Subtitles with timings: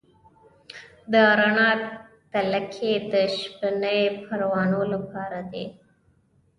[1.11, 1.71] د رڼا
[2.33, 5.65] تلکې د شپنۍ پروانو لپاره دي؟